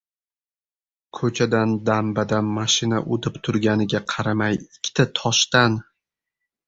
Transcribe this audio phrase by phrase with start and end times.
[1.17, 5.79] Ko‘chadan dam-badam mashina o‘tib turganiga qaramay ikkita toshdan